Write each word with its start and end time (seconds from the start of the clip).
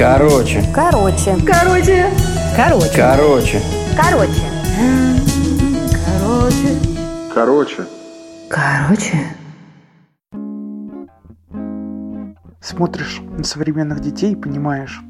Короче. 0.00 0.64
Короче. 0.74 1.36
Короче. 1.46 2.06
Короче. 2.56 2.90
Короче. 2.96 3.60
Короче. 3.94 4.40
Короче. 6.06 6.78
Короче. 7.34 7.86
Короче. 8.48 9.36
Смотришь 12.62 13.20
на 13.20 13.44
современных 13.44 14.00
детей 14.00 14.32
и 14.32 14.36
понимаешь, 14.36 15.02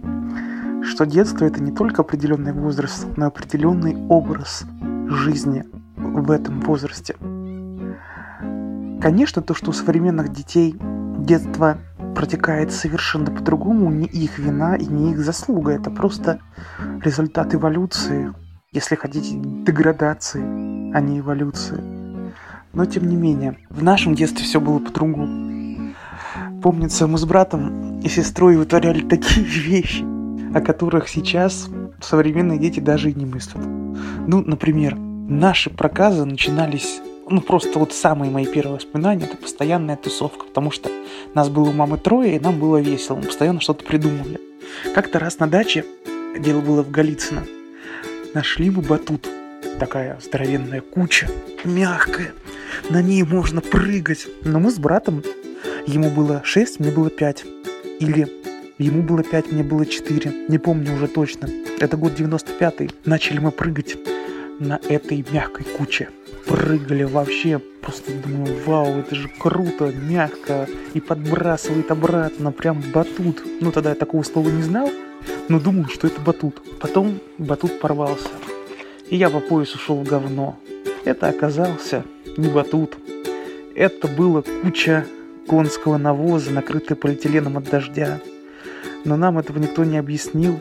что 0.83 1.07
детство 1.07 1.45
это 1.45 1.63
не 1.63 1.71
только 1.71 2.03
определенный 2.03 2.53
возраст, 2.53 3.07
но 3.17 3.27
и 3.27 3.29
определенный 3.29 3.97
образ 4.09 4.65
жизни 5.07 5.67
в 5.97 6.33
этом 6.33 6.63
возрасте. 6.63 7.15
Конечно, 9.01 9.41
то, 9.41 9.55
что 9.55 9.71
у 9.71 9.73
современных 9.73 10.33
детей 10.33 10.75
детство 11.21 11.79
протекает 12.15 12.73
совершенно 12.73 13.31
по-другому, 13.31 13.91
не 13.91 14.07
их 14.07 14.39
вина 14.39 14.77
и 14.77 14.87
не 14.87 15.13
их 15.13 15.21
заслуга. 15.21 15.73
Это 15.73 15.91
просто 15.91 16.41
результат 17.03 17.55
эволюции, 17.55 18.33
если 18.73 18.95
хотите, 18.95 19.37
деградации, 19.37 20.43
а 20.95 21.01
не 21.01 21.21
эволюции. 21.21 21.81
Но 22.73 22.87
тем 22.87 23.09
не 23.09 23.17
менее, 23.17 23.57
в 23.69 23.83
нашем 23.83 24.15
детстве 24.15 24.45
все 24.45 24.61
было 24.61 24.79
по-другому. 24.79 25.95
Помнится, 26.63 27.07
мы 27.07 27.19
с 27.19 27.25
братом 27.25 28.01
и 28.01 28.09
сестрой 28.09 28.57
вытворяли 28.57 29.01
такие 29.01 29.47
вещи, 29.47 30.05
о 30.55 30.61
которых 30.61 31.09
сейчас 31.09 31.69
современные 32.01 32.59
дети 32.59 32.81
даже 32.81 33.11
и 33.11 33.15
не 33.15 33.27
мыслят. 33.27 33.65
Ну, 34.27 34.43
например, 34.45 34.97
наши 34.97 35.71
проказы 35.71 36.25
начинались 36.25 37.01
ну, 37.31 37.41
просто 37.41 37.79
вот 37.79 37.93
самые 37.93 38.31
мои 38.31 38.45
первые 38.45 38.77
воспоминания, 38.77 39.25
это 39.25 39.37
постоянная 39.37 39.97
тусовка, 39.97 40.45
потому 40.45 40.71
что 40.71 40.91
нас 41.35 41.49
было 41.49 41.71
у 41.71 41.73
мамы 41.73 41.97
трое, 41.97 42.37
и 42.37 42.41
нам 42.41 42.59
было 42.59 42.79
весело, 42.79 43.17
мы 43.17 43.23
постоянно 43.23 43.61
что-то 43.61 43.85
придумывали. 43.85 44.41
Как-то 44.95 45.19
раз 45.19 45.39
на 45.39 45.47
даче, 45.47 45.85
дело 46.39 46.61
было 46.61 46.83
в 46.83 46.91
Голицыно, 46.91 47.45
нашли 48.35 48.71
мы 48.71 48.83
батут. 48.83 49.29
Такая 49.79 50.19
здоровенная 50.21 50.83
куча, 50.83 51.29
мягкая, 51.65 52.33
на 52.91 53.01
ней 53.01 53.23
можно 53.23 53.63
прыгать. 53.63 54.27
Но 54.45 54.61
мы 54.61 54.71
с 54.71 54.79
братом, 54.79 55.23
ему 55.87 56.11
было 56.11 56.43
6, 56.45 56.81
мне 56.81 56.91
было 56.91 57.09
5. 57.09 57.45
Или 58.01 58.29
ему 58.79 59.03
было 59.03 59.23
5, 59.23 59.53
мне 59.53 59.63
было 59.63 59.87
4, 59.87 60.47
не 60.49 60.59
помню 60.59 60.95
уже 60.95 61.09
точно. 61.09 61.49
Это 61.79 61.97
год 61.97 62.13
95-й. 62.13 62.91
Начали 63.07 63.39
мы 63.39 63.53
прыгать 63.53 63.97
на 64.59 64.79
этой 64.89 65.25
мягкой 65.33 65.65
куче. 65.65 66.11
Прыгали 66.51 67.05
вообще, 67.05 67.61
просто 67.81 68.11
думаю, 68.13 68.57
вау, 68.67 68.99
это 68.99 69.15
же 69.15 69.29
круто, 69.39 69.93
мягко, 69.93 70.67
и 70.95 71.01
подбрасывает 71.01 71.93
обратно, 71.93 72.51
прям 72.51 72.83
батут. 72.93 73.41
Ну, 73.61 73.71
тогда 73.71 73.91
я 73.91 73.95
такого 73.95 74.25
слова 74.25 74.49
не 74.49 74.63
знал, 74.63 74.91
но 75.49 75.61
думал, 75.61 75.87
что 75.87 76.09
это 76.09 76.21
батут. 76.21 76.61
Потом 76.81 77.21
батут 77.39 77.79
порвался, 77.79 78.31
и 79.09 79.15
я 79.15 79.31
по 79.31 79.39
пояс 79.39 79.73
ушел 79.77 80.01
в 80.01 80.03
говно. 80.03 80.59
Это 81.05 81.29
оказался 81.29 82.05
не 82.37 82.49
батут. 82.49 82.99
Это 83.77 84.09
была 84.09 84.43
куча 84.43 85.07
конского 85.47 85.99
навоза, 85.99 86.51
накрытая 86.51 86.97
полиэтиленом 86.97 87.59
от 87.59 87.71
дождя. 87.71 88.21
Но 89.05 89.17
нам 89.17 89.39
этого 89.39 89.61
никто 89.61 89.85
не 89.85 89.99
объяснил, 89.99 90.59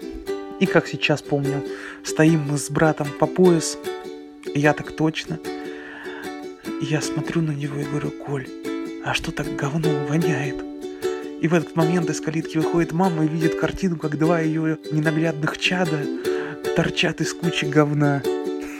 и 0.59 0.67
как 0.67 0.87
сейчас 0.87 1.23
помню, 1.23 1.63
стоим 2.03 2.45
мы 2.47 2.59
с 2.59 2.69
братом 2.69 3.07
по 3.19 3.25
пояс, 3.25 3.75
я 4.53 4.73
так 4.73 4.91
точно. 4.91 5.39
Я 6.81 7.01
смотрю 7.01 7.41
на 7.41 7.51
него 7.51 7.79
и 7.79 7.83
говорю, 7.83 8.11
Коль, 8.11 8.47
а 9.03 9.13
что 9.13 9.31
так 9.31 9.55
говно 9.55 9.89
воняет? 10.07 10.55
И 11.41 11.47
в 11.47 11.53
этот 11.53 11.75
момент 11.75 12.09
из 12.09 12.21
калитки 12.21 12.57
выходит 12.57 12.91
мама 12.91 13.25
и 13.25 13.27
видит 13.27 13.59
картину, 13.59 13.97
как 13.97 14.17
два 14.17 14.39
ее 14.39 14.77
ненаглядных 14.91 15.57
чада 15.57 15.99
торчат 16.75 17.21
из 17.21 17.33
кучи 17.33 17.65
говна. 17.65 18.23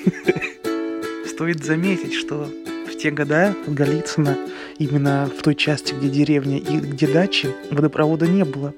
Стоит 1.27 1.63
заметить, 1.63 2.13
что 2.13 2.49
в 2.89 2.95
те 2.97 3.11
года 3.11 3.55
в 3.65 3.73
Голицыно, 3.73 4.37
именно 4.77 5.29
в 5.37 5.41
той 5.41 5.55
части, 5.55 5.93
где 5.93 6.09
деревня 6.09 6.57
и 6.57 6.77
где 6.77 7.07
дачи, 7.07 7.53
водопровода 7.69 8.27
не 8.27 8.45
было. 8.45 8.73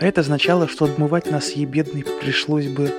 А 0.00 0.06
это 0.06 0.20
означало, 0.20 0.68
что 0.68 0.84
отмывать 0.84 1.30
нас 1.30 1.50
ей 1.52 1.66
бедной 1.66 2.04
пришлось 2.20 2.66
бы 2.66 2.92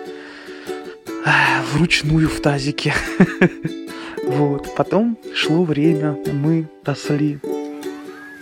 вручную 1.71 2.29
в 2.29 2.39
тазике. 2.41 2.93
Вот. 4.31 4.73
Потом 4.75 5.17
шло 5.35 5.63
время, 5.63 6.17
мы 6.31 6.67
росли. 6.85 7.39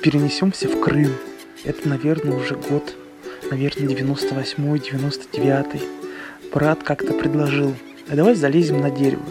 Перенесемся 0.04 0.68
в 0.68 0.80
Крым. 0.80 1.10
Это, 1.64 1.90
наверное, 1.90 2.38
уже 2.38 2.56
год, 2.56 2.96
наверное, 3.50 3.88
98-й, 3.88 4.80
99-й. 4.80 5.82
Брат 6.54 6.84
как-то 6.84 7.14
предложил, 7.14 7.74
а 8.08 8.16
давай 8.16 8.36
залезем 8.36 8.80
на 8.82 8.92
дерево. 8.92 9.26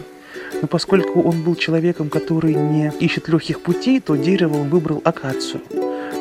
Но 0.61 0.67
поскольку 0.67 1.21
он 1.21 1.43
был 1.43 1.55
человеком, 1.55 2.09
который 2.09 2.53
не 2.53 2.91
ищет 2.99 3.29
легких 3.29 3.61
путей, 3.61 4.01
то 4.01 4.17
дерево 4.17 4.57
он 4.57 4.69
выбрал 4.69 5.01
акацию. 5.05 5.61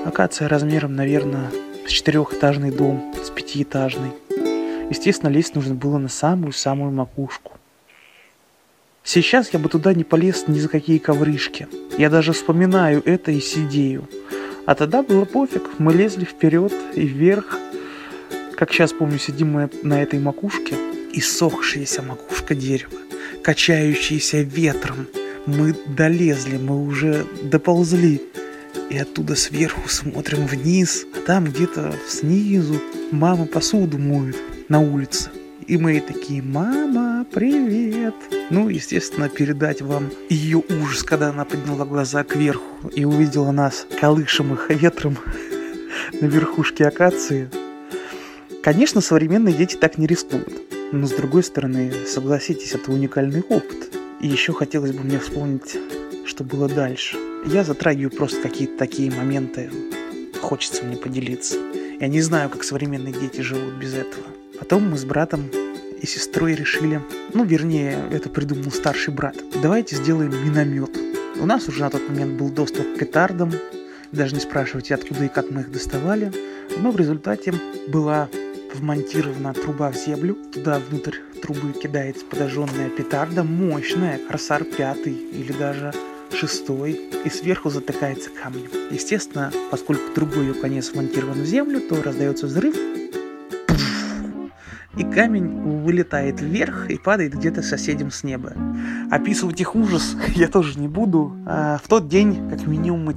Акация 0.04 0.48
размером, 0.48 0.94
наверное, 0.94 1.50
с 1.84 1.90
четырехэтажный 1.90 2.70
дом, 2.70 3.12
с 3.22 3.30
пятиэтажный. 3.30 4.12
Естественно, 4.88 5.30
лезть 5.30 5.56
нужно 5.56 5.74
было 5.74 5.98
на 5.98 6.08
самую-самую 6.08 6.92
макушку. 6.92 7.47
Сейчас 9.10 9.54
я 9.54 9.58
бы 9.58 9.70
туда 9.70 9.94
не 9.94 10.04
полез 10.04 10.44
ни 10.48 10.58
за 10.58 10.68
какие 10.68 10.98
ковришки. 10.98 11.66
Я 11.96 12.10
даже 12.10 12.34
вспоминаю 12.34 13.02
это 13.06 13.32
и 13.32 13.40
сидею. 13.40 14.06
А 14.66 14.74
тогда 14.74 15.02
было 15.02 15.24
пофиг, 15.24 15.62
мы 15.78 15.94
лезли 15.94 16.26
вперед 16.26 16.74
и 16.94 17.06
вверх. 17.06 17.56
Как 18.54 18.70
сейчас 18.70 18.92
помню, 18.92 19.18
сидим 19.18 19.52
мы 19.52 19.70
на 19.82 20.02
этой 20.02 20.18
макушке, 20.18 20.74
и 21.10 21.22
сохшаяся 21.22 22.02
макушка 22.02 22.54
дерева, 22.54 22.98
качающаяся 23.42 24.42
ветром. 24.42 25.06
Мы 25.46 25.74
долезли, 25.86 26.58
мы 26.58 26.86
уже 26.86 27.24
доползли. 27.44 28.20
И 28.90 28.98
оттуда 28.98 29.36
сверху 29.36 29.88
смотрим 29.88 30.46
вниз, 30.46 31.06
а 31.16 31.26
там 31.26 31.46
где-то 31.46 31.94
снизу 32.06 32.78
мама 33.10 33.46
посуду 33.46 33.96
моет 33.96 34.36
на 34.68 34.80
улице. 34.80 35.30
И 35.66 35.78
мы 35.78 35.98
такие, 36.00 36.42
мама, 36.42 37.07
привет. 37.38 38.16
Ну, 38.50 38.68
естественно, 38.68 39.28
передать 39.28 39.80
вам 39.80 40.10
ее 40.28 40.60
ужас, 40.82 41.04
когда 41.04 41.28
она 41.28 41.44
подняла 41.44 41.84
глаза 41.84 42.24
кверху 42.24 42.88
и 42.92 43.04
увидела 43.04 43.52
нас 43.52 43.86
колышемых 44.00 44.70
ветром 44.70 45.16
на 46.20 46.26
верхушке 46.26 46.84
акации. 46.84 47.48
Конечно, 48.60 49.00
современные 49.00 49.54
дети 49.54 49.76
так 49.76 49.98
не 49.98 50.08
рискуют. 50.08 50.52
Но 50.90 51.06
с 51.06 51.12
другой 51.12 51.44
стороны, 51.44 51.92
согласитесь, 52.08 52.74
это 52.74 52.90
уникальный 52.90 53.42
опыт. 53.42 53.94
И 54.20 54.26
еще 54.26 54.52
хотелось 54.52 54.90
бы 54.90 55.04
мне 55.04 55.20
вспомнить, 55.20 55.76
что 56.26 56.42
было 56.42 56.68
дальше. 56.68 57.16
Я 57.46 57.62
затрагиваю 57.62 58.10
просто 58.10 58.42
какие-то 58.42 58.76
такие 58.78 59.12
моменты. 59.12 59.70
Хочется 60.42 60.84
мне 60.84 60.96
поделиться. 60.96 61.54
Я 62.00 62.08
не 62.08 62.20
знаю, 62.20 62.50
как 62.50 62.64
современные 62.64 63.14
дети 63.14 63.42
живут 63.42 63.74
без 63.74 63.94
этого. 63.94 64.26
Потом 64.58 64.90
мы 64.90 64.98
с 64.98 65.04
братом 65.04 65.44
и 66.00 66.06
сестрой 66.06 66.54
решили, 66.54 67.00
ну, 67.34 67.44
вернее, 67.44 67.98
это 68.10 68.28
придумал 68.28 68.70
старший 68.70 69.12
брат, 69.12 69.36
давайте 69.62 69.96
сделаем 69.96 70.32
миномет. 70.44 70.96
У 71.40 71.46
нас 71.46 71.68
уже 71.68 71.80
на 71.80 71.90
тот 71.90 72.08
момент 72.08 72.38
был 72.38 72.50
доступ 72.50 72.94
к 72.94 72.98
петардам, 72.98 73.52
даже 74.12 74.34
не 74.34 74.40
спрашивайте, 74.40 74.94
откуда 74.94 75.24
и 75.24 75.28
как 75.28 75.50
мы 75.50 75.62
их 75.62 75.70
доставали, 75.70 76.32
но 76.78 76.90
в 76.90 76.96
результате 76.96 77.54
была 77.88 78.28
вмонтирована 78.74 79.54
труба 79.54 79.90
в 79.90 79.96
землю, 79.96 80.36
туда 80.52 80.80
внутрь 80.80 81.16
трубы 81.42 81.72
кидается 81.72 82.24
подожженная 82.24 82.90
петарда, 82.90 83.44
мощная, 83.44 84.18
красар 84.18 84.64
пятый 84.64 85.12
или 85.12 85.52
даже 85.52 85.92
шестой, 86.32 87.00
и 87.24 87.30
сверху 87.30 87.70
затыкается 87.70 88.30
камнем. 88.30 88.68
Естественно, 88.90 89.52
поскольку 89.70 90.14
другой 90.14 90.46
ее 90.46 90.54
конец 90.54 90.92
вмонтирован 90.92 91.42
в 91.42 91.46
землю, 91.46 91.80
то 91.80 92.02
раздается 92.02 92.46
взрыв, 92.46 92.76
и 94.98 95.04
камень 95.04 95.82
вылетает 95.82 96.40
вверх 96.40 96.90
и 96.90 96.98
падает 96.98 97.34
где-то 97.34 97.62
соседям 97.62 98.10
с 98.10 98.24
неба. 98.24 98.52
Описывать 99.10 99.60
их 99.60 99.74
ужас 99.74 100.16
я 100.34 100.48
тоже 100.48 100.78
не 100.78 100.88
буду. 100.88 101.36
А 101.46 101.78
в 101.82 101.88
тот 101.88 102.08
день, 102.08 102.48
как 102.50 102.66
минимум, 102.66 103.04
мы 103.04 103.14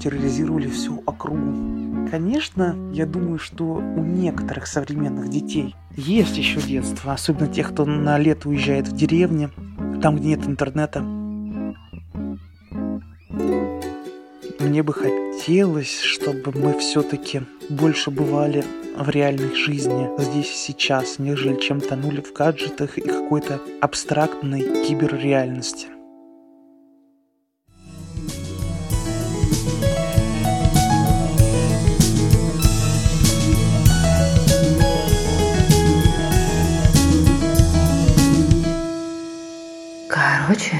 всю 0.70 1.02
округу. 1.06 2.08
Конечно, 2.10 2.76
я 2.94 3.06
думаю, 3.06 3.40
что 3.40 3.76
у 3.76 4.04
некоторых 4.04 4.68
современных 4.68 5.30
детей 5.30 5.76
есть 5.96 6.38
еще 6.38 6.62
детство, 6.62 7.14
особенно 7.14 7.48
тех, 7.48 7.72
кто 7.72 7.86
на 7.86 8.18
лето 8.18 8.50
уезжает 8.50 8.88
в 8.88 8.96
деревне, 8.96 9.50
там, 10.02 10.18
где 10.18 10.30
нет 10.30 10.46
интернета. 10.46 11.21
мне 14.72 14.84
бы 14.84 14.94
хотелось, 14.94 16.00
чтобы 16.00 16.54
мы 16.58 16.80
все-таки 16.80 17.42
больше 17.68 18.10
бывали 18.10 18.64
в 18.96 19.10
реальной 19.10 19.54
жизни, 19.54 20.10
здесь 20.18 20.50
и 20.50 20.56
сейчас, 20.56 21.20
нежели 21.20 21.60
чем 21.60 21.82
тонули 21.82 22.22
в 22.22 22.32
гаджетах 22.32 22.98
и 22.98 23.02
какой-то 23.02 23.60
абстрактной 23.82 24.86
киберреальности. 24.86 25.88
Короче, 40.08 40.80